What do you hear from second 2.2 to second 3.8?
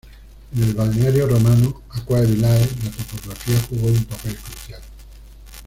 Villae" la topografía